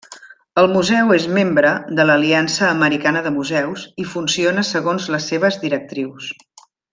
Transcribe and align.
El 0.59 0.67
museu 0.75 1.11
és 1.17 1.27
membre 1.35 1.73
de 1.99 2.05
l'Aliança 2.09 2.65
Americana 2.69 3.21
de 3.27 3.33
Museus 3.37 3.85
i 4.05 4.09
funciona 4.17 4.65
segons 4.71 5.07
les 5.17 5.29
seves 5.35 5.61
directrius. 5.67 6.33